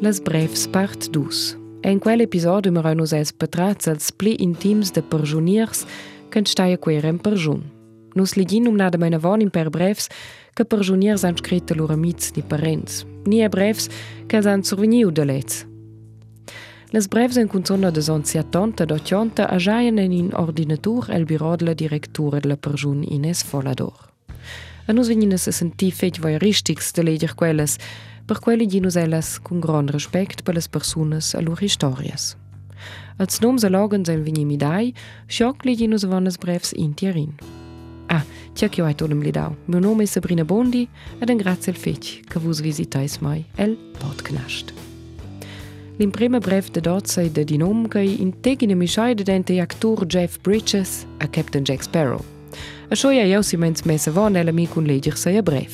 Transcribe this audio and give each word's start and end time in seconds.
las 0.00 0.20
brefs 0.22 0.66
part 0.66 1.12
dus. 1.12 1.56
En 1.80 1.98
quel 1.98 2.20
episode 2.20 2.70
mar 2.70 2.94
nos 2.96 3.12
es 3.12 3.36
betrats 3.36 3.86
als 3.86 4.10
pli 4.10 4.34
intims 4.34 4.92
de 4.92 5.02
perjuniers 5.02 5.84
kënnt 6.30 6.48
steie 6.48 6.76
querem 6.76 7.18
perjun. 7.18 7.62
Nos 8.14 8.34
ligin 8.34 8.66
um 8.68 8.76
nade 8.76 8.98
meine 8.98 9.20
Warning 9.20 9.50
per 9.50 9.70
brefs, 9.70 10.08
que 10.54 10.64
perjuniers 10.64 11.24
anskrite 11.24 11.74
loramiz 11.74 12.32
ni 12.36 12.42
parents. 12.42 13.04
Nie 13.26 13.48
brefs 13.48 13.88
ka 14.28 14.42
an 14.44 14.64
surveniu 14.64 15.12
de 15.12 15.24
letz. 15.24 15.64
Les 16.92 17.08
brevs 17.08 17.36
en 17.36 17.48
cunzona 17.48 17.90
de 17.90 18.00
zonziatonta 18.00 18.84
dotionta 18.84 19.46
agiaien 19.46 19.98
en 19.98 20.12
in 20.12 20.34
ordinatur 20.34 21.10
el 21.10 21.24
birò 21.24 21.56
de 21.56 21.64
la 21.64 21.74
directura 21.74 22.40
de 22.40 22.48
la 22.48 22.56
perjun 22.56 23.02
Ines 23.02 23.42
Folador. 23.42 24.12
An 24.86 24.94
nos 24.94 25.08
venines 25.08 25.42
se 25.42 25.52
sentifet 25.52 26.20
voi 26.22 26.36
richtigs 26.38 26.92
de 26.92 27.02
leder 27.02 27.34
quelles, 27.34 27.78
per 28.26 28.40
quelle 28.40 28.66
di 28.66 28.80
nosellas 28.80 29.38
cun 29.42 29.60
grand 29.60 29.90
respect 29.90 30.42
per 30.42 30.54
las 30.54 30.68
persunas 30.68 31.34
a 31.34 31.40
lor 31.40 31.62
historias. 31.62 32.36
Als 33.18 33.40
nom 33.40 33.56
se 33.56 33.70
lagen 33.70 34.04
se 34.04 34.16
vini 34.16 34.44
midai, 34.44 34.92
Schock 35.26 35.64
li 35.64 35.74
di 35.76 35.86
nos 35.86 36.04
vannes 36.04 36.36
brevs 36.36 36.72
in 36.72 36.94
Tierin. 36.94 37.32
Ah, 38.08 38.24
tja 38.54 38.68
che 38.68 38.82
oit 38.82 39.02
olem 39.02 39.22
lidau. 39.22 39.56
Meu 39.66 39.80
nome 39.80 40.02
is 40.02 40.10
Sabrina 40.10 40.44
Bondi 40.44 40.88
ed 41.20 41.30
en 41.30 41.38
grazie 41.38 41.72
al 41.72 41.78
fetg 41.78 42.26
che 42.28 42.38
vos 42.38 42.60
visitais 42.60 43.18
mai 43.18 43.44
el 43.56 43.76
Podknascht. 43.98 44.72
L'imprema 45.98 46.38
brev 46.38 46.70
de 46.70 46.80
dozei 46.80 47.30
de 47.32 47.44
dinom 47.44 47.88
cai 47.88 48.20
integine 48.20 48.74
mischeide 48.74 49.24
dente 49.24 49.60
actor 49.60 50.04
Jeff 50.06 50.38
Bridges 50.42 51.06
a 51.18 51.26
Captain 51.26 51.64
Jack 51.64 51.82
Sparrow. 51.82 52.20
Això 52.90 53.10
ja 53.10 53.24
jausiments 53.24 53.86
messe 53.88 54.12
van 54.12 54.36
ella 54.36 54.52
mi 54.52 54.66
cun 54.66 54.86
leger 54.86 55.16
seia 55.16 55.42
brev. 55.42 55.72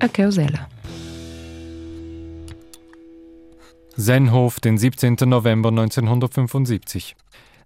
A 0.00 0.08
causella. 0.08 0.77
Senhof, 4.00 4.60
den 4.60 4.78
17. 4.78 5.16
November 5.26 5.70
1975. 5.70 7.16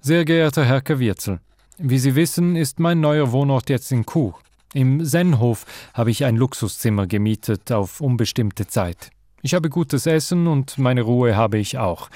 Sehr 0.00 0.24
geehrter 0.24 0.64
Herr 0.64 0.80
Kawirzel, 0.80 1.40
wie 1.76 1.98
Sie 1.98 2.14
wissen, 2.14 2.56
ist 2.56 2.80
mein 2.80 3.00
neuer 3.00 3.32
Wohnort 3.32 3.68
jetzt 3.68 3.92
in 3.92 4.06
Chur. 4.06 4.38
Im 4.72 5.04
Senhof 5.04 5.66
habe 5.92 6.10
ich 6.10 6.24
ein 6.24 6.36
Luxuszimmer 6.38 7.06
gemietet 7.06 7.70
auf 7.70 8.00
unbestimmte 8.00 8.66
Zeit. 8.66 9.10
Ich 9.42 9.52
habe 9.52 9.68
gutes 9.68 10.06
Essen 10.06 10.46
und 10.46 10.78
meine 10.78 11.02
Ruhe 11.02 11.36
habe 11.36 11.58
ich 11.58 11.76
auch. 11.76 12.08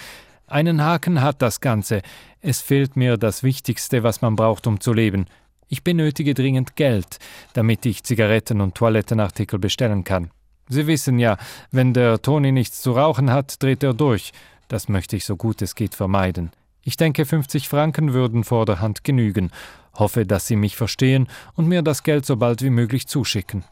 Einen 0.47 0.83
Haken 0.83 1.21
hat 1.21 1.43
das 1.43 1.61
Ganze. 1.61 2.01
Es 2.41 2.63
fehlt 2.63 2.97
mir 2.97 3.19
das 3.19 3.43
Wichtigste, 3.43 4.03
was 4.03 4.23
man 4.23 4.35
braucht, 4.35 4.67
um 4.67 4.81
zu 4.81 4.95
leben. 4.95 5.27
Ich 5.69 5.85
benötige 5.85 6.33
dringend 6.33 6.75
Geld, 6.75 7.19
damit 7.53 7.85
ich 7.85 8.03
Zigaretten 8.03 8.63
und 8.63 8.77
Toilettenartikel 8.77 9.59
bestellen 9.59 10.05
kann. 10.05 10.31
Sie 10.69 10.87
wissen 10.87 11.19
ja, 11.19 11.37
wenn 11.71 11.95
der 11.95 12.21
Toni 12.23 12.53
nichts 12.53 12.83
zu 12.83 12.93
rauchen 12.93 13.31
hat, 13.31 13.63
dreht 13.63 13.83
er 13.83 13.95
durch. 13.95 14.33
Das 14.69 14.89
möchte 14.89 15.17
ich 15.17 15.25
so 15.25 15.37
gut 15.37 15.63
es 15.63 15.75
geht 15.75 15.95
vermeiden. 15.95 16.51
Ich 16.83 16.97
denke, 16.97 17.25
50 17.25 17.69
Franken 17.69 18.13
würden 18.13 18.45
vorderhand 18.45 19.05
genügen. 19.05 19.51
Hoffe, 19.95 20.27
dass 20.27 20.47
Sie 20.47 20.57
mich 20.57 20.77
verstehen 20.77 21.29
und 21.55 21.69
mir 21.69 21.83
das 21.83 22.03
Geld 22.03 22.27
so 22.27 22.37
bald 22.37 22.63
wie 22.63 22.71
möglich 22.71 23.07
zuschicken. 23.07 23.65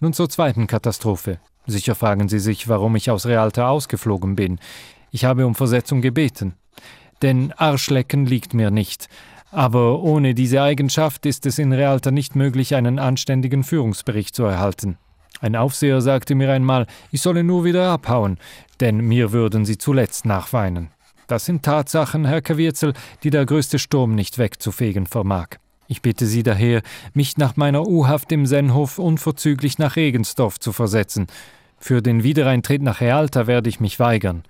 Nun 0.00 0.12
zur 0.12 0.28
zweiten 0.28 0.66
Katastrophe. 0.66 1.38
Sicher 1.66 1.94
fragen 1.94 2.28
Sie 2.28 2.38
sich, 2.38 2.68
warum 2.68 2.96
ich 2.96 3.10
aus 3.10 3.26
Realta 3.26 3.68
ausgeflogen 3.68 4.36
bin. 4.36 4.58
Ich 5.10 5.24
habe 5.24 5.46
um 5.46 5.54
Versetzung 5.54 6.00
gebeten. 6.00 6.54
Denn 7.22 7.52
Arschlecken 7.52 8.26
liegt 8.26 8.52
mir 8.52 8.70
nicht. 8.70 9.08
Aber 9.50 10.00
ohne 10.00 10.34
diese 10.34 10.62
Eigenschaft 10.62 11.24
ist 11.24 11.46
es 11.46 11.58
in 11.58 11.72
Realta 11.72 12.10
nicht 12.10 12.36
möglich, 12.36 12.74
einen 12.74 12.98
anständigen 12.98 13.64
Führungsbericht 13.64 14.34
zu 14.34 14.44
erhalten. 14.44 14.98
Ein 15.40 15.56
Aufseher 15.56 16.00
sagte 16.00 16.34
mir 16.34 16.50
einmal, 16.52 16.86
ich 17.12 17.22
solle 17.22 17.44
nur 17.44 17.64
wieder 17.64 17.90
abhauen, 17.90 18.38
denn 18.80 18.98
mir 18.98 19.32
würden 19.32 19.64
sie 19.64 19.78
zuletzt 19.78 20.24
nachweinen. 20.24 20.88
Das 21.26 21.44
sind 21.44 21.64
Tatsachen, 21.64 22.24
Herr 22.24 22.40
Kawirzel, 22.40 22.92
die 23.22 23.30
der 23.30 23.46
größte 23.46 23.78
Sturm 23.78 24.14
nicht 24.14 24.38
wegzufegen 24.38 25.06
vermag. 25.06 25.48
Ich 25.88 26.02
bitte 26.02 26.26
Sie 26.26 26.42
daher, 26.42 26.82
mich 27.14 27.36
nach 27.36 27.56
meiner 27.56 27.86
U-Haft 27.86 28.32
im 28.32 28.46
Sennhof 28.46 28.98
unverzüglich 28.98 29.78
nach 29.78 29.96
Regensdorf 29.96 30.58
zu 30.58 30.72
versetzen. 30.72 31.26
Für 31.78 32.02
den 32.02 32.22
Wiedereintritt 32.22 32.82
nach 32.82 33.00
Realta 33.00 33.46
werde 33.46 33.68
ich 33.68 33.80
mich 33.80 34.00
weigern. 34.00 34.42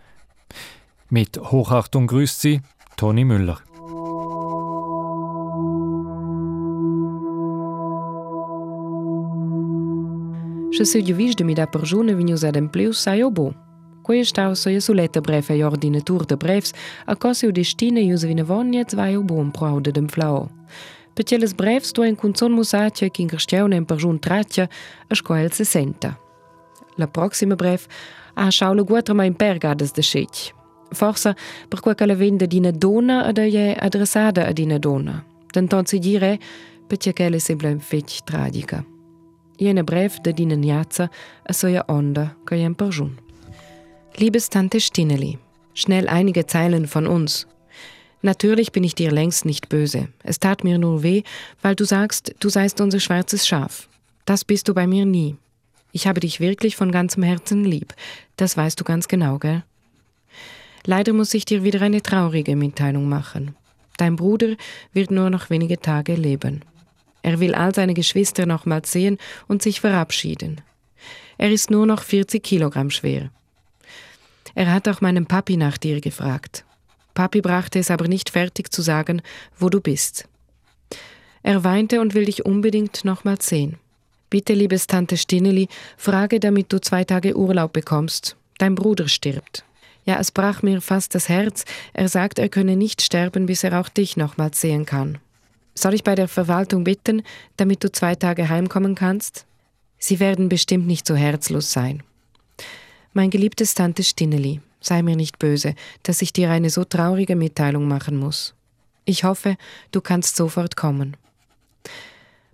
Mit 1.11 1.39
Hochachtung 1.39 2.07
grüßt 2.07 2.41
Sie, 2.41 2.63
Toni 2.97 3.25
Müller. 3.25 3.59
Przesiedziwisz, 10.77 11.35
że 11.39 11.45
mi 11.45 11.55
da 11.55 11.67
porżone 11.67 12.15
w 12.15 12.25
niu 12.25 12.37
zadem 12.37 12.69
plius 12.69 13.01
saj 13.01 13.23
obu. 13.23 13.53
Koje 14.03 14.25
štao 14.25 14.57
so 14.57 14.71
je 14.71 14.81
suleta 14.81 15.21
brefe 15.21 15.59
jordine 15.59 16.01
tur 16.01 16.27
de 16.27 16.37
brefs, 16.37 16.75
a 17.07 17.15
kosio 17.15 17.53
de 17.53 17.65
stine 17.65 18.05
juzvine 18.05 18.45
vonje 18.45 18.85
cvaj 18.85 19.17
obum 19.17 19.53
pravde 19.53 19.93
dem 19.93 20.09
flao. 20.09 20.49
Peceles 21.15 21.55
brefs 21.55 21.93
tu 21.93 22.03
en 22.03 22.17
kunzon 22.17 22.53
musace, 22.53 23.09
kin 23.09 23.29
grštevne 23.29 23.77
en 23.77 23.87
poržun 23.87 24.19
trace, 24.19 24.69
a 25.09 25.15
škoel 25.15 25.49
se 25.51 25.65
senta. 25.65 26.15
La 26.99 27.07
proxima 27.07 27.57
bref, 27.57 27.89
a 28.35 28.51
šaule 28.51 28.83
guatrama 28.83 29.25
impergades 29.25 29.93
de 29.93 30.03
šeć. 30.03 30.53
Forsa, 30.93 31.35
per 31.69 31.81
quel 31.81 31.95
che 31.95 32.07
la 32.07 32.15
vende 32.15 32.47
di 32.47 32.61
dona 32.61 33.25
ad 33.25 33.39
è 33.39 33.77
adressata 33.81 34.47
ad 34.47 34.59
una 34.59 34.79
donna. 34.79 35.25
Tanto 35.53 35.83
si 35.87 35.99
dire, 35.99 36.39
perché 36.87 37.13
che 37.13 37.27
è 37.27 37.39
sempre 37.39 37.73
un 37.73 37.81
fetch 37.81 38.25
tragica. 38.25 38.96
Jene 39.59 39.85
Brief 39.85 40.21
de 40.21 40.33
dinen 40.33 40.63
Jatza 40.63 41.09
a 41.45 41.53
soja 41.53 41.85
Onda 41.89 42.37
kajem 42.45 42.75
Perjun. 42.75 43.19
Liebes 44.17 44.51
Tante 44.51 44.81
Stineli, 44.81 45.39
schnell 45.75 46.09
einige 46.09 46.47
Zeilen 46.47 46.87
von 46.87 47.07
uns. 47.07 47.47
Natürlich 48.23 48.73
bin 48.73 48.85
ich 48.85 48.95
dir 48.95 49.11
längst 49.11 49.45
nicht 49.45 49.69
böse. 49.69 50.09
Es 50.23 50.41
tat 50.41 50.65
mir 50.65 50.79
nur 50.79 51.03
weh, 51.03 51.23
weil 51.63 51.75
du 51.75 51.85
sagst, 51.85 52.35
du 52.41 52.49
seist 52.49 52.81
unser 52.81 53.01
schwarzes 53.01 53.47
Schaf. 53.47 53.89
Das 54.27 54.45
bist 54.45 54.69
du 54.69 54.75
bei 54.75 54.87
mir 54.87 55.07
nie. 55.07 55.37
Ich 55.93 56.07
habe 56.07 56.21
dich 56.21 56.41
wirklich 56.41 56.77
von 56.77 56.93
ganzem 56.93 57.23
Herzen 57.23 57.65
lieb. 57.65 57.95
Das 58.37 58.57
weißt 58.57 58.79
du 58.79 58.85
ganz 58.85 59.09
genau, 59.09 59.39
gell? 59.39 59.63
Leider 60.85 61.13
muss 61.15 61.33
ich 61.35 61.47
dir 61.47 61.63
wieder 61.63 61.81
eine 61.81 62.03
traurige 62.03 62.57
Mitteilung 62.57 63.09
machen. 63.09 63.55
Dein 63.97 64.17
Bruder 64.17 64.57
wird 64.93 65.11
nur 65.11 65.31
noch 65.31 65.49
wenige 65.49 65.81
Tage 65.81 66.15
leben. 66.15 66.63
Er 67.27 67.41
will 67.41 67.57
all 67.57 67.75
seine 67.75 67.95
Geschwister 67.95 68.47
nochmals 68.47 68.93
sehen 68.93 69.19
und 69.49 69.61
sich 69.61 69.81
verabschieden. 69.81 70.61
Er 71.39 71.51
ist 71.51 71.73
nur 71.73 71.85
noch 71.85 72.05
40 72.05 72.41
Kilogramm 72.41 72.89
schwer. 72.89 73.31
Er 74.55 74.73
hat 74.73 74.87
auch 74.87 75.01
meinen 75.01 75.27
Papi 75.27 75.57
nach 75.57 75.77
dir 75.77 76.01
gefragt. 76.01 76.65
Papi 77.15 77.41
brachte 77.41 77.81
es 77.81 77.91
aber 77.91 78.07
nicht 78.07 78.31
fertig 78.31 78.73
zu 78.73 78.81
sagen, 78.81 79.23
wo 79.59 79.69
du 79.69 79.81
bist. 79.81 80.29
Er 81.43 81.65
weinte 81.65 82.01
und 82.01 82.15
will 82.15 82.27
dich 82.27 82.47
unbedingt 82.47 83.05
nochmals 83.05 83.49
sehen. 83.49 83.79
Bitte, 84.31 84.53
liebes 84.53 84.87
Tante 84.87 85.17
Stineli, 85.17 85.67
frage, 85.97 86.39
damit 86.39 86.73
du 86.73 86.81
zwei 86.81 87.03
Tage 87.03 87.37
Urlaub 87.37 87.73
bekommst. 87.73 88.37
Dein 88.59 88.77
Bruder 88.77 89.09
stirbt. 89.09 89.65
Ja, 90.05 90.21
es 90.21 90.31
brach 90.31 90.63
mir 90.63 90.81
fast 90.81 91.17
das 91.17 91.29
Herz. 91.29 91.65
Er 91.93 92.09
sagt, 92.09 92.39
er 92.39 92.49
könne 92.49 92.77
nicht 92.77 93.03
sterben, 93.03 93.47
bis 93.47 93.65
er 93.65 93.81
auch 93.81 93.89
dich 93.89 94.17
nochmals 94.17 94.61
sehen 94.61 94.87
kann. 94.87 95.19
Soll 95.79 95.95
ich 95.95 96.05
bei 96.05 96.15
der 96.15 96.27
Verwaltung 96.27 96.85
bitten, 96.85 97.23
damit 97.57 97.85
du 97.85 97.93
zwei 97.93 98.15
Tage 98.15 98.49
heimkommen 98.49 98.95
kannst? 98.95 99.45
Sie 99.99 100.21
werden 100.21 100.49
bestimmt 100.49 100.87
nicht 100.87 101.07
so 101.07 101.15
herzlos 101.15 101.71
sein. 101.71 102.03
Mein 103.13 103.31
geliebtes 103.31 103.75
Tante 103.75 104.03
Stinneli, 104.03 104.61
sei 104.81 105.03
mir 105.03 105.17
nicht 105.17 105.39
böse, 105.39 105.75
dass 106.03 106.23
ich 106.23 106.33
dir 106.33 106.51
eine 106.51 106.71
so 106.71 106.85
traurige 106.85 107.37
Mitteilung 107.37 107.89
machen 107.89 108.17
muss. 108.17 108.55
Ich 109.05 109.25
hoffe, 109.25 109.57
du 109.93 110.01
kannst 110.01 110.37
sofort 110.37 110.77
kommen. 110.77 111.17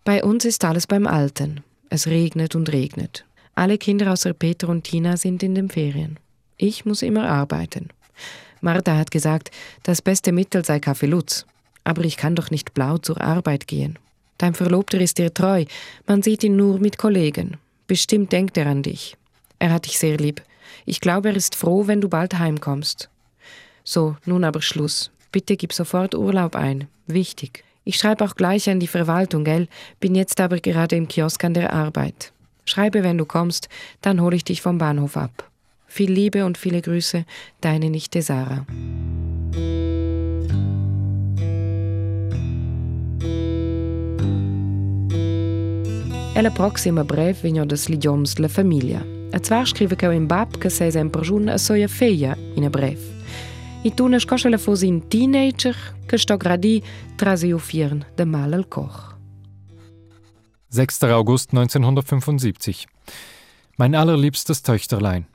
Bei 0.04 0.24
uns 0.24 0.44
ist 0.44 0.64
alles 0.64 0.86
beim 0.86 1.06
Alten. 1.06 1.62
Es 1.90 2.06
regnet 2.06 2.56
und 2.56 2.72
regnet. 2.72 3.24
Alle 3.54 3.78
Kinder 3.78 4.12
außer 4.12 4.32
Peter 4.32 4.68
und 4.68 4.84
Tina 4.84 5.16
sind 5.16 5.42
in 5.42 5.54
den 5.54 5.68
Ferien. 5.68 6.18
Ich 6.56 6.84
muss 6.84 7.02
immer 7.02 7.28
arbeiten. 7.28 7.88
Martha 8.60 8.96
hat 8.96 9.10
gesagt, 9.10 9.50
das 9.82 10.02
beste 10.02 10.32
Mittel 10.32 10.64
sei 10.64 10.80
Kaffee 10.80 11.06
Lutz. 11.06 11.46
Aber 11.84 12.04
ich 12.04 12.16
kann 12.16 12.36
doch 12.36 12.50
nicht 12.50 12.74
blau 12.74 12.98
zur 12.98 13.20
Arbeit 13.20 13.66
gehen. 13.66 13.98
Dein 14.38 14.54
Verlobter 14.54 15.00
ist 15.00 15.18
dir 15.18 15.32
treu, 15.32 15.64
man 16.06 16.22
sieht 16.22 16.42
ihn 16.42 16.56
nur 16.56 16.78
mit 16.78 16.98
Kollegen. 16.98 17.58
Bestimmt 17.86 18.32
denkt 18.32 18.56
er 18.56 18.66
an 18.66 18.82
dich. 18.82 19.16
Er 19.58 19.72
hat 19.72 19.86
dich 19.86 19.98
sehr 19.98 20.16
lieb. 20.16 20.42
Ich 20.86 21.00
glaube, 21.00 21.28
er 21.28 21.36
ist 21.36 21.54
froh, 21.54 21.86
wenn 21.86 22.00
du 22.00 22.08
bald 22.08 22.38
heimkommst. 22.38 23.08
So, 23.84 24.16
nun 24.24 24.44
aber 24.44 24.62
Schluss. 24.62 25.10
Bitte 25.30 25.56
gib 25.56 25.72
sofort 25.72 26.14
Urlaub 26.14 26.56
ein. 26.56 26.88
Wichtig. 27.06 27.64
Ich 27.84 27.96
schreibe 27.96 28.24
auch 28.24 28.36
gleich 28.36 28.68
an 28.70 28.80
die 28.80 28.86
Verwaltung, 28.86 29.44
gell? 29.44 29.68
Bin 29.98 30.14
jetzt 30.14 30.40
aber 30.40 30.60
gerade 30.60 30.96
im 30.96 31.08
Kiosk 31.08 31.44
an 31.44 31.54
der 31.54 31.72
Arbeit. 31.72 32.32
Schreibe, 32.64 33.02
wenn 33.02 33.18
du 33.18 33.24
kommst, 33.24 33.68
dann 34.02 34.20
hole 34.20 34.36
ich 34.36 34.44
dich 34.44 34.62
vom 34.62 34.78
Bahnhof 34.78 35.16
ab. 35.16 35.50
Viel 35.86 36.10
Liebe 36.10 36.44
und 36.44 36.58
viele 36.58 36.80
Grüße, 36.80 37.24
deine 37.60 37.90
Nichte 37.90 38.22
Sarah. 38.22 38.66
E 46.42 46.44
la 46.44 46.50
proxima 46.50 47.04
brev 47.04 47.40
vegno 47.40 47.64
das 47.64 47.86
lidioms 47.86 48.36
la 48.38 48.48
famiglia. 48.48 49.00
A 49.30 49.38
zwar 49.38 49.64
scrive 49.64 49.94
che 49.94 50.12
in 50.12 50.26
bab 50.26 50.58
che 50.58 50.70
sei 50.70 50.90
sempre 50.90 51.22
giun 51.22 51.48
a 51.48 51.56
soia 51.56 51.86
feia 51.86 52.36
in 52.56 52.64
a 52.64 52.68
brev. 52.68 52.98
I 53.84 53.94
tu 53.94 54.08
ne 54.08 54.18
scoscela 54.18 54.58
fosi 54.58 54.88
in 54.88 55.06
teenager 55.06 55.76
che 56.04 56.18
sto 56.18 56.36
gradi 56.36 56.82
trasi 57.14 57.52
uffiern 57.52 58.04
de 58.16 58.24
mal 58.24 58.52
al 58.52 58.66
koch. 58.66 59.16
6. 60.70 61.02
August 61.12 61.52
1975. 61.52 62.86
Mein 63.76 63.94
allerliebstes 63.94 64.62
Töchterlein. 64.62 65.31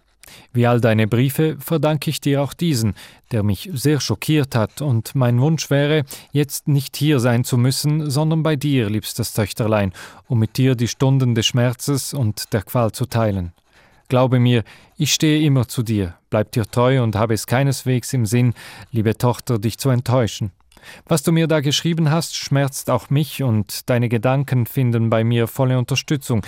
Wie 0.53 0.67
all 0.67 0.81
deine 0.81 1.07
Briefe 1.07 1.57
verdanke 1.59 2.09
ich 2.09 2.21
dir 2.21 2.41
auch 2.41 2.53
diesen, 2.53 2.93
der 3.31 3.43
mich 3.43 3.69
sehr 3.73 3.99
schockiert 3.99 4.55
hat, 4.55 4.81
und 4.81 5.15
mein 5.15 5.39
Wunsch 5.41 5.69
wäre, 5.69 6.03
jetzt 6.31 6.67
nicht 6.67 6.95
hier 6.97 7.19
sein 7.19 7.43
zu 7.43 7.57
müssen, 7.57 8.09
sondern 8.09 8.43
bei 8.43 8.55
dir, 8.55 8.89
liebstes 8.89 9.33
Töchterlein, 9.33 9.93
um 10.27 10.39
mit 10.39 10.57
dir 10.57 10.75
die 10.75 10.87
Stunden 10.87 11.35
des 11.35 11.45
Schmerzes 11.45 12.13
und 12.13 12.53
der 12.53 12.63
Qual 12.63 12.91
zu 12.91 13.05
teilen. 13.05 13.53
Glaube 14.09 14.39
mir, 14.39 14.63
ich 14.97 15.13
stehe 15.13 15.45
immer 15.45 15.67
zu 15.67 15.83
dir, 15.83 16.15
bleib 16.29 16.53
dir 16.53 16.65
treu 16.65 17.03
und 17.03 17.15
habe 17.15 17.33
es 17.33 17.45
keineswegs 17.45 18.13
im 18.13 18.25
Sinn, 18.25 18.53
liebe 18.91 19.17
Tochter, 19.17 19.59
dich 19.59 19.77
zu 19.77 19.89
enttäuschen. 19.89 20.51
Was 21.05 21.23
du 21.23 21.31
mir 21.31 21.47
da 21.47 21.59
geschrieben 21.59 22.09
hast, 22.11 22.35
schmerzt 22.35 22.89
auch 22.89 23.09
mich 23.09 23.43
und 23.43 23.89
deine 23.89 24.09
Gedanken 24.09 24.65
finden 24.65 25.09
bei 25.09 25.23
mir 25.23 25.47
volle 25.47 25.77
Unterstützung. 25.77 26.45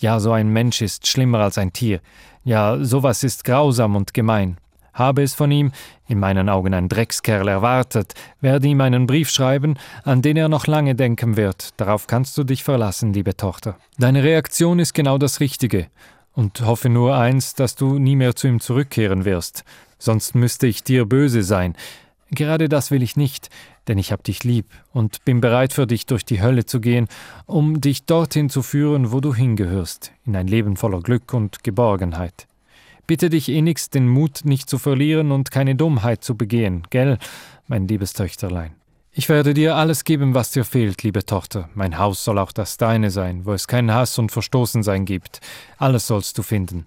Ja, 0.00 0.18
so 0.18 0.32
ein 0.32 0.48
Mensch 0.48 0.80
ist 0.80 1.06
schlimmer 1.06 1.40
als 1.40 1.58
ein 1.58 1.74
Tier. 1.74 2.00
Ja, 2.42 2.82
sowas 2.82 3.22
ist 3.22 3.44
grausam 3.44 3.96
und 3.96 4.14
gemein. 4.14 4.56
Habe 4.94 5.22
es 5.22 5.34
von 5.34 5.50
ihm, 5.52 5.72
in 6.08 6.18
meinen 6.18 6.48
Augen 6.48 6.72
ein 6.72 6.88
Dreckskerl, 6.88 7.46
erwartet, 7.46 8.14
werde 8.40 8.66
ihm 8.66 8.80
einen 8.80 9.06
Brief 9.06 9.28
schreiben, 9.28 9.76
an 10.02 10.22
den 10.22 10.38
er 10.38 10.48
noch 10.48 10.66
lange 10.66 10.94
denken 10.94 11.36
wird. 11.36 11.78
Darauf 11.78 12.06
kannst 12.06 12.36
du 12.38 12.44
dich 12.44 12.64
verlassen, 12.64 13.12
liebe 13.12 13.36
Tochter. 13.36 13.76
Deine 13.98 14.24
Reaktion 14.24 14.78
ist 14.78 14.94
genau 14.94 15.18
das 15.18 15.38
Richtige. 15.38 15.88
Und 16.32 16.62
hoffe 16.62 16.88
nur 16.88 17.16
eins, 17.16 17.54
dass 17.54 17.74
du 17.74 17.98
nie 17.98 18.16
mehr 18.16 18.34
zu 18.34 18.48
ihm 18.48 18.60
zurückkehren 18.60 19.26
wirst. 19.26 19.64
Sonst 19.98 20.34
müsste 20.34 20.66
ich 20.66 20.82
dir 20.82 21.04
böse 21.04 21.42
sein. 21.42 21.76
Gerade 22.30 22.68
das 22.68 22.90
will 22.90 23.02
ich 23.02 23.16
nicht, 23.16 23.50
denn 23.88 23.98
ich 23.98 24.12
hab 24.12 24.22
dich 24.22 24.44
lieb 24.44 24.66
und 24.92 25.24
bin 25.24 25.40
bereit 25.40 25.72
für 25.72 25.86
dich 25.86 26.06
durch 26.06 26.24
die 26.24 26.40
Hölle 26.40 26.64
zu 26.64 26.80
gehen, 26.80 27.08
um 27.46 27.80
dich 27.80 28.04
dorthin 28.04 28.48
zu 28.48 28.62
führen, 28.62 29.10
wo 29.10 29.20
du 29.20 29.34
hingehörst, 29.34 30.12
in 30.24 30.36
ein 30.36 30.46
Leben 30.46 30.76
voller 30.76 31.00
Glück 31.00 31.34
und 31.34 31.64
Geborgenheit. 31.64 32.46
Bitte 33.08 33.30
dich 33.30 33.48
innigst, 33.48 33.94
den 33.94 34.06
Mut 34.06 34.42
nicht 34.44 34.70
zu 34.70 34.78
verlieren 34.78 35.32
und 35.32 35.50
keine 35.50 35.74
Dummheit 35.74 36.22
zu 36.22 36.36
begehen, 36.36 36.84
gell, 36.90 37.18
mein 37.66 37.88
liebes 37.88 38.12
Töchterlein. 38.12 38.76
Ich 39.12 39.28
werde 39.28 39.54
dir 39.54 39.74
alles 39.74 40.04
geben, 40.04 40.34
was 40.34 40.52
dir 40.52 40.64
fehlt, 40.64 41.02
liebe 41.02 41.26
Tochter. 41.26 41.68
Mein 41.74 41.98
Haus 41.98 42.22
soll 42.22 42.38
auch 42.38 42.52
das 42.52 42.76
deine 42.76 43.10
sein, 43.10 43.44
wo 43.44 43.52
es 43.52 43.66
keinen 43.66 43.92
Hass 43.92 44.20
und 44.20 44.30
Verstoßensein 44.30 45.04
gibt. 45.04 45.40
Alles 45.78 46.06
sollst 46.06 46.38
du 46.38 46.44
finden. 46.44 46.86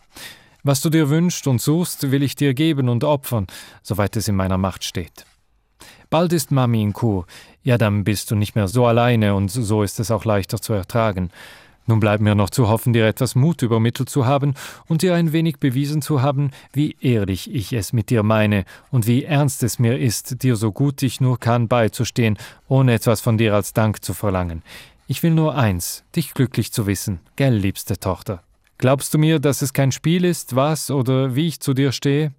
Was 0.63 0.79
du 0.79 0.89
dir 0.89 1.09
wünschst 1.09 1.45
und 1.47 1.61
suchst, 1.61 2.11
will 2.11 2.23
ich 2.23 2.35
dir 2.35 2.53
geben 2.53 2.87
und 2.87 3.03
opfern, 3.03 3.47
soweit 3.81 4.15
es 4.15 4.29
in 4.29 4.37
meiner 4.37 4.57
Macht 4.57 4.85
steht. 4.85 5.25
Bald 6.09 6.33
ist 6.33 6.51
Mami 6.51 6.81
in 6.81 6.93
Kur. 6.93 7.25
Ja, 7.63 7.77
dann 7.77 8.03
bist 8.03 8.29
du 8.29 8.35
nicht 8.35 8.55
mehr 8.55 8.67
so 8.67 8.85
alleine 8.85 9.35
und 9.35 9.49
so 9.49 9.83
ist 9.83 9.99
es 9.99 10.11
auch 10.11 10.25
leichter 10.25 10.61
zu 10.61 10.73
ertragen. 10.73 11.31
Nun 11.85 11.99
bleibt 11.99 12.21
mir 12.23 12.33
noch 12.33 12.49
zu 12.49 12.69
hoffen, 12.69 12.93
dir 12.93 13.05
etwas 13.05 13.35
Mut 13.35 13.61
übermittelt 13.61 14.09
zu 14.09 14.25
haben 14.25 14.53
und 14.87 15.01
dir 15.01 15.15
ein 15.15 15.33
wenig 15.33 15.59
bewiesen 15.59 16.01
zu 16.01 16.21
haben, 16.21 16.51
wie 16.71 16.95
ehrlich 17.01 17.53
ich 17.53 17.73
es 17.73 17.91
mit 17.91 18.09
dir 18.09 18.23
meine 18.23 18.63
und 18.89 19.05
wie 19.05 19.25
ernst 19.25 19.63
es 19.63 19.79
mir 19.79 19.99
ist, 19.99 20.43
dir 20.43 20.55
so 20.55 20.71
gut 20.71 21.03
ich 21.03 21.19
nur 21.19 21.39
kann 21.39 21.67
beizustehen, 21.67 22.37
ohne 22.69 22.93
etwas 22.93 23.19
von 23.19 23.37
dir 23.37 23.53
als 23.53 23.73
Dank 23.73 24.03
zu 24.03 24.13
verlangen. 24.13 24.63
Ich 25.07 25.23
will 25.23 25.31
nur 25.31 25.55
eins, 25.55 26.05
dich 26.15 26.33
glücklich 26.33 26.71
zu 26.71 26.87
wissen, 26.87 27.19
gell, 27.35 27.55
liebste 27.55 27.99
Tochter. 27.99 28.43
Glaubst 28.77 29.13
du 29.13 29.17
mir, 29.17 29.39
dass 29.39 29.61
es 29.61 29.73
kein 29.73 29.91
Spiel 29.91 30.23
ist, 30.23 30.55
was 30.55 30.89
oder 30.89 31.35
wie 31.35 31.47
ich 31.47 31.59
zu 31.59 31.73
dir 31.73 31.91
stehe? 31.91 32.31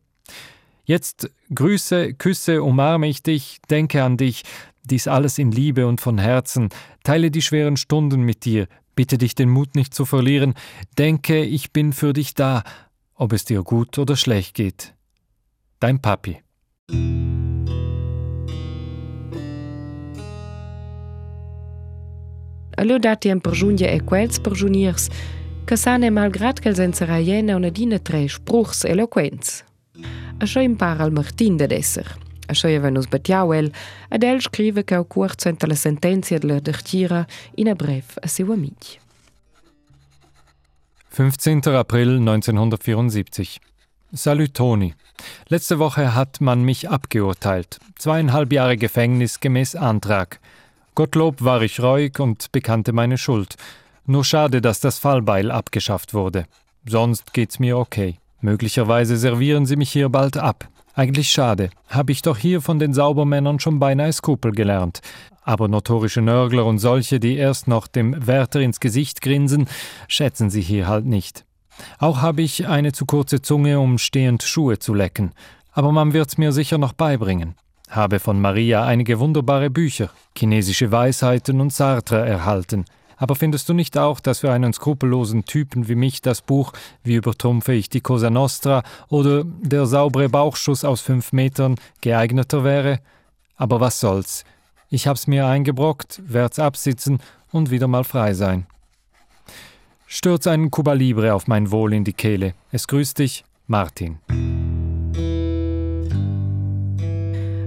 Jetzt 0.84 1.30
grüße, 1.54 2.14
küsse, 2.14 2.62
umarme 2.62 3.08
ich 3.08 3.22
dich, 3.22 3.58
denke 3.70 4.02
an 4.02 4.18
dich, 4.18 4.42
dies 4.82 5.08
alles 5.08 5.38
in 5.38 5.50
Liebe 5.50 5.86
und 5.86 6.00
von 6.00 6.18
Herzen, 6.18 6.68
teile 7.02 7.30
die 7.30 7.40
schweren 7.40 7.78
Stunden 7.78 8.22
mit 8.22 8.44
dir, 8.44 8.68
bitte 8.94 9.16
dich 9.16 9.34
den 9.34 9.48
Mut 9.48 9.74
nicht 9.74 9.94
zu 9.94 10.04
verlieren, 10.04 10.54
denke, 10.98 11.42
ich 11.42 11.72
bin 11.72 11.94
für 11.94 12.12
dich 12.12 12.34
da, 12.34 12.62
ob 13.14 13.32
es 13.32 13.46
dir 13.46 13.62
gut 13.62 13.98
oder 13.98 14.16
schlecht 14.16 14.54
geht. 14.54 14.94
Dein 15.80 16.00
Papi. 16.00 16.42
Allò 22.76 22.98
dati 22.98 23.28
en 23.28 23.40
pergiungia 23.40 23.88
e 23.88 24.00
quels 24.00 24.40
pergiuniers, 24.40 25.08
che 25.64 25.76
sane 25.76 26.10
malgrat 26.10 26.60
che 26.60 26.68
els 26.68 26.78
enseraiena 26.78 27.56
una 27.56 27.70
dina 27.70 27.98
tre 27.98 28.28
spruchs 28.28 28.84
eloquents. 28.84 29.64
Això 30.42 30.62
impara 30.62 31.04
al 31.04 31.12
Martin 31.14 31.56
de 31.56 31.68
esser. 31.76 32.06
Això 32.50 32.68
ja 32.68 32.80
venus 32.82 33.08
batiau 33.08 33.54
el, 33.56 33.70
ed 34.12 34.24
el 34.24 34.42
scrive 34.44 34.84
che 34.84 34.98
au 34.98 35.04
curzo 35.04 35.48
enta 35.48 35.66
la 35.66 35.76
sentenzia 35.76 36.38
de 36.38 36.48
la 36.48 36.60
dertira 36.60 37.24
in 37.56 37.68
a 37.68 37.74
brev 37.74 38.18
a 38.22 38.28
seu 38.28 38.52
amic. 38.52 38.98
15. 41.14 41.76
April 41.78 42.18
1974. 42.20 43.60
Salut 44.12 44.52
Toni. 44.54 44.94
Letzte 45.48 45.78
Woche 45.78 46.14
hat 46.14 46.40
man 46.40 46.64
mich 46.64 46.88
abgeurteilt. 46.88 47.78
Zweieinhalb 47.96 48.52
Jahre 48.52 48.76
Gefängnis 48.76 49.40
gemäß 49.40 49.76
Antrag. 49.76 50.40
Gottlob 50.94 51.42
war 51.42 51.62
ich 51.62 51.80
reuig 51.80 52.20
und 52.20 52.52
bekannte 52.52 52.92
meine 52.92 53.16
Schuld. 53.18 53.56
Nur 54.06 54.24
schade, 54.24 54.60
dass 54.60 54.80
das 54.80 54.98
Fallbeil 54.98 55.50
abgeschafft 55.50 56.14
wurde. 56.14 56.46
Sonst 56.84 57.32
geht's 57.32 57.58
mir 57.58 57.78
okay. 57.78 58.18
Möglicherweise 58.44 59.16
servieren 59.16 59.64
sie 59.64 59.76
mich 59.76 59.90
hier 59.90 60.10
bald 60.10 60.36
ab. 60.36 60.68
Eigentlich 60.92 61.30
schade. 61.30 61.70
Habe 61.88 62.12
ich 62.12 62.20
doch 62.20 62.36
hier 62.36 62.60
von 62.60 62.78
den 62.78 62.92
Saubermännern 62.92 63.58
schon 63.58 63.78
beinahe 63.78 64.12
Skrupel 64.12 64.52
gelernt. 64.52 65.00
Aber 65.44 65.66
notorische 65.66 66.20
Nörgler 66.20 66.66
und 66.66 66.78
solche, 66.78 67.18
die 67.18 67.38
erst 67.38 67.68
noch 67.68 67.86
dem 67.86 68.26
Wärter 68.26 68.60
ins 68.60 68.80
Gesicht 68.80 69.22
grinsen, 69.22 69.66
schätzen 70.08 70.50
sie 70.50 70.60
hier 70.60 70.86
halt 70.86 71.06
nicht. 71.06 71.46
Auch 71.98 72.20
habe 72.20 72.42
ich 72.42 72.68
eine 72.68 72.92
zu 72.92 73.06
kurze 73.06 73.40
Zunge, 73.40 73.80
um 73.80 73.96
stehend 73.96 74.42
Schuhe 74.42 74.78
zu 74.78 74.92
lecken. 74.92 75.32
Aber 75.72 75.90
man 75.90 76.12
wird's 76.12 76.36
mir 76.36 76.52
sicher 76.52 76.76
noch 76.76 76.92
beibringen. 76.92 77.54
Habe 77.88 78.18
von 78.18 78.38
Maria 78.38 78.84
einige 78.84 79.20
wunderbare 79.20 79.70
Bücher, 79.70 80.10
chinesische 80.36 80.92
Weisheiten 80.92 81.62
und 81.62 81.72
Sartre 81.72 82.26
erhalten. 82.26 82.84
Aber 83.16 83.34
findest 83.34 83.68
du 83.68 83.74
nicht 83.74 83.96
auch, 83.96 84.20
dass 84.20 84.40
für 84.40 84.52
einen 84.52 84.72
skrupellosen 84.72 85.44
Typen 85.44 85.88
wie 85.88 85.94
mich 85.94 86.20
das 86.22 86.42
Buch 86.42 86.72
Wie 87.02 87.14
übertrumpfe 87.14 87.72
ich 87.72 87.88
die 87.88 88.00
Cosa 88.00 88.30
Nostra 88.30 88.82
oder 89.08 89.44
Der 89.44 89.86
saubere 89.86 90.28
Bauchschuss 90.28 90.84
aus 90.84 91.00
fünf 91.00 91.32
Metern 91.32 91.76
geeigneter 92.00 92.64
wäre? 92.64 93.00
Aber 93.56 93.80
was 93.80 94.00
soll's? 94.00 94.44
Ich 94.90 95.06
hab's 95.06 95.26
mir 95.26 95.46
eingebrockt, 95.46 96.22
werd's 96.26 96.58
absitzen 96.58 97.18
und 97.50 97.70
wieder 97.70 97.88
mal 97.88 98.04
frei 98.04 98.34
sein. 98.34 98.66
Stürz 100.06 100.46
einen 100.46 100.70
Cuba 100.70 100.92
Libre 100.92 101.34
auf 101.34 101.46
mein 101.46 101.70
Wohl 101.70 101.92
in 101.92 102.04
die 102.04 102.12
Kehle. 102.12 102.54
Es 102.70 102.86
grüßt 102.86 103.18
dich, 103.18 103.44
Martin. 103.66 104.18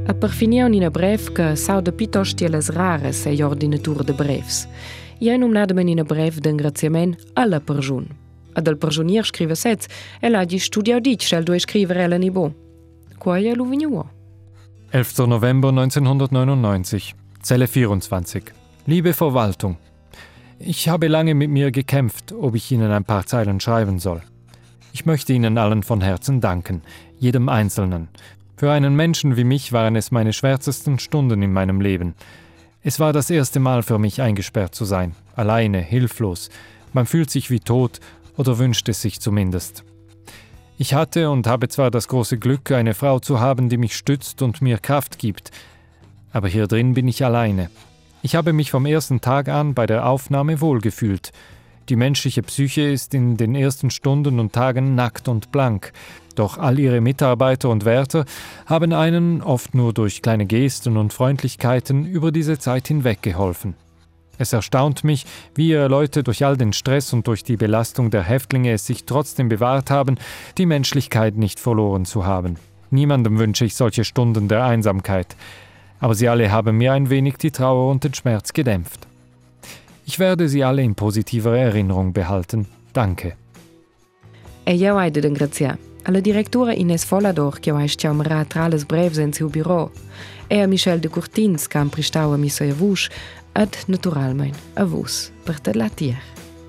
A 0.08 0.14
per 0.14 0.30
finir 0.30 0.66
una 0.66 0.90
brev 0.90 1.34
que 1.36 1.58
sau 1.58 1.82
de 1.82 1.92
piuttosto 1.92 2.48
les 2.48 2.70
rares 2.70 3.26
e 3.26 3.44
ordinatura 3.44 4.06
de 4.06 4.14
brevs. 4.14 4.66
I 5.20 5.30
hai 5.30 5.38
numnadamen 5.38 5.88
in 5.90 6.00
a 6.00 6.04
brev 6.04 6.40
d'engraziament 6.40 7.18
alla 7.34 7.60
perjun. 7.60 8.08
Ad 8.54 8.68
al 8.68 8.78
perjunier 8.78 9.26
scrive 9.26 9.56
sez, 9.56 9.88
el 10.22 10.36
ha 10.36 10.46
di 10.46 10.60
studiau 10.60 11.00
dit, 11.00 11.22
schel 11.22 11.44
du 11.44 11.58
scrivere 11.60 12.04
ella 12.04 12.18
ni 12.18 12.30
bo. 12.30 12.52
Quai 13.18 13.54
lu 13.56 13.66
vignuo. 13.66 14.06
11. 14.92 15.28
November 15.28 15.72
1999, 15.72 17.14
Zelle 17.42 17.68
24. 17.68 18.54
Liebe 18.86 19.14
Verwaltung, 19.14 19.78
ich 20.60 20.88
habe 20.88 21.08
lange 21.08 21.36
mit 21.36 21.50
mir 21.50 21.72
gekämpft, 21.72 22.32
ob 22.32 22.56
ich 22.56 22.72
Ihnen 22.72 22.92
ein 22.92 23.04
paar 23.04 23.26
Zeilen 23.26 23.60
schreiben 23.60 24.00
soll. 24.00 24.22
Ich 24.94 25.06
möchte 25.06 25.34
Ihnen 25.34 25.58
allen 25.58 25.84
von 25.84 26.02
Herzen 26.02 26.42
danken, 26.42 26.82
jedem 27.20 27.50
Einzelnen. 27.50 28.08
Für 28.56 28.72
einen 28.72 28.96
Menschen 28.96 29.36
wie 29.36 29.44
mich 29.44 29.72
waren 29.72 29.96
es 29.96 30.10
meine 30.10 30.34
schwärzesten 30.34 30.98
Stunden 30.98 31.44
in 31.44 31.54
meinem 31.54 31.82
Leben. 31.82 32.16
Es 32.88 33.02
war 33.02 33.12
das 33.12 33.30
erste 33.30 33.60
Mal 33.60 33.84
für 33.84 34.00
mich 34.00 34.22
eingesperrt 34.22 34.74
zu 34.74 34.86
sein, 34.86 35.14
alleine, 35.36 35.82
hilflos. 35.82 36.50
Man 36.94 37.06
fühlt 37.06 37.30
sich 37.30 37.52
wie 37.52 37.60
tot 37.60 38.00
oder 38.38 38.60
wünscht 38.60 38.88
es 38.88 39.02
sich 39.02 39.20
zumindest. 39.20 39.84
Ich 40.78 40.94
hatte 40.94 41.30
und 41.30 41.48
habe 41.48 41.68
zwar 41.68 41.92
das 41.92 42.08
große 42.08 42.38
Glück, 42.38 42.72
eine 42.72 42.94
Frau 42.94 43.20
zu 43.20 43.42
haben, 43.42 43.68
die 43.68 43.76
mich 43.76 43.98
stützt 43.98 44.42
und 44.42 44.62
mir 44.62 44.78
Kraft 44.78 45.20
gibt, 45.20 45.52
aber 46.32 46.48
hier 46.48 46.66
drin 46.68 46.94
bin 46.94 47.10
ich 47.10 47.26
alleine. 47.26 47.70
Ich 48.22 48.38
habe 48.38 48.54
mich 48.54 48.72
vom 48.72 48.86
ersten 48.86 49.20
Tag 49.20 49.50
an 49.50 49.74
bei 49.74 49.86
der 49.86 50.06
Aufnahme 50.06 50.62
wohlgefühlt. 50.62 51.34
Die 51.90 51.96
menschliche 51.96 52.44
Psyche 52.44 52.82
ist 52.82 53.14
in 53.14 53.38
den 53.38 53.56
ersten 53.56 53.90
Stunden 53.90 54.40
und 54.40 54.52
Tagen 54.52 54.96
nackt 54.96 55.30
und 55.30 55.54
blank, 55.54 55.94
doch 56.36 56.58
all 56.58 56.80
ihre 56.80 57.00
Mitarbeiter 57.00 57.70
und 57.70 57.86
Wärter 57.86 58.26
haben 58.66 58.92
einen, 58.92 59.42
oft 59.42 59.74
nur 59.74 59.94
durch 59.94 60.22
kleine 60.22 60.46
Gesten 60.46 60.98
und 60.98 61.14
Freundlichkeiten, 61.14 62.06
über 62.06 62.34
diese 62.34 62.60
Zeit 62.60 62.90
hinweg 62.90 63.22
geholfen. 63.22 63.74
Es 64.38 64.52
erstaunt 64.52 65.06
mich, 65.06 65.26
wie 65.56 65.70
ihr 65.70 65.88
Leute 65.88 66.24
durch 66.24 66.46
all 66.46 66.58
den 66.58 66.74
Stress 66.74 67.14
und 67.14 67.26
durch 67.26 67.46
die 67.46 67.58
Belastung 67.58 68.12
der 68.12 68.24
Häftlinge 68.24 68.74
es 68.74 68.86
sich 68.86 69.06
trotzdem 69.06 69.48
bewahrt 69.48 69.90
haben, 69.90 70.18
die 70.58 70.66
Menschlichkeit 70.66 71.38
nicht 71.38 71.60
verloren 71.60 72.06
zu 72.06 72.26
haben. 72.26 72.58
Niemandem 72.92 73.40
wünsche 73.40 73.64
ich 73.64 73.76
solche 73.76 74.04
Stunden 74.04 74.50
der 74.50 74.66
Einsamkeit, 74.66 75.36
aber 76.00 76.16
sie 76.16 76.28
alle 76.28 76.52
haben 76.52 76.78
mir 76.78 76.94
ein 76.94 77.10
wenig 77.10 77.38
die 77.38 77.52
Trauer 77.52 77.90
und 77.90 78.04
den 78.04 78.14
Schmerz 78.14 78.52
gedämpft. 78.52 79.08
Ich 80.08 80.20
werde 80.20 80.48
sie 80.48 80.64
alle 80.64 80.84
in 80.84 80.96
positiver 80.96 81.58
Erinnerung 81.58 82.14
behalten. 82.14 82.66
Danke. 82.94 83.36
E 84.64 84.74
io 84.74 84.98
hai 84.98 85.12
de 85.12 85.20
ringraziare 85.20 85.78
alla 86.04 86.22
direttora 86.22 86.74
Ines 86.74 87.04
Follador 87.04 87.60
che 87.60 87.72
ha 87.72 87.86
sciamara 87.86 88.46
tra 88.46 88.70
le 88.70 88.78
brevs 88.86 89.18
in 89.18 89.34
suo 89.34 89.50
bureau 89.50 89.92
e 90.48 90.62
a 90.62 90.68
Michel 90.68 91.00
de 91.00 91.10
Courtins 91.10 91.68
che 91.68 91.78
ha 91.78 91.86
prestato 91.86 92.32
a 92.32 92.38
missa 92.38 92.66
vush 92.74 93.10
ad 93.52 93.76
naturalmein 93.88 94.54
a 94.76 94.86
vus 94.86 95.30
per 95.44 95.60
te 95.60 95.74
la 95.74 95.90
tier. 95.90 96.22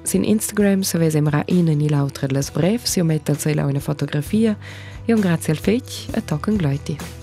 Sin 0.02 0.24
Instagram 0.24 0.82
se 0.82 0.98
vese 0.98 1.20
mra 1.20 1.44
ina 1.46 1.72
ni 1.74 1.88
lautre 1.88 2.26
les 2.28 2.50
brevs, 2.50 2.96
io 2.96 3.04
metta 3.04 3.32
al 3.32 3.58
una 3.58 3.80
fotografia 3.80 4.56
e 5.04 5.12
un 5.12 5.20
grazie 5.20 5.52
al 5.52 5.58
fetch 5.60 6.08
e 6.12 6.24
tocken 6.24 6.56
gleiti. 6.56 7.17